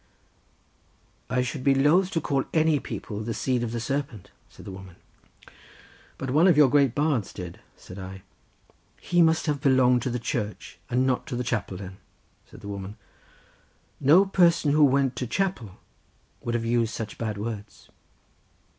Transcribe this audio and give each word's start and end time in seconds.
"I 1.29 1.43
should 1.43 1.63
be 1.63 1.75
loth 1.75 2.09
to 2.13 2.21
call 2.21 2.45
any 2.55 2.79
people 2.79 3.19
the 3.19 3.35
seed 3.35 3.61
of 3.61 3.71
the 3.71 3.79
serpent," 3.79 4.31
said 4.49 4.65
the 4.65 4.71
woman. 4.71 4.95
"But 6.17 6.31
one 6.31 6.47
of 6.47 6.57
your 6.57 6.71
great 6.71 6.95
bards 6.95 7.31
did," 7.31 7.59
said 7.77 7.99
I. 7.99 8.23
"He 8.99 9.21
must 9.21 9.45
have 9.45 9.61
belonged 9.61 10.01
to 10.01 10.09
the 10.09 10.17
Church, 10.17 10.79
and 10.89 11.05
not 11.05 11.27
to 11.27 11.35
the 11.35 11.43
chapel 11.43 11.77
then," 11.77 11.97
said 12.49 12.61
the 12.61 12.67
woman. 12.67 12.97
"No 13.99 14.25
person 14.25 14.71
who 14.71 14.83
went 14.85 15.15
to 15.17 15.27
chapel 15.27 15.73
would 16.41 16.55
have 16.55 16.65
used 16.65 16.95
such 16.95 17.19
bad 17.19 17.37
words." 17.37 17.89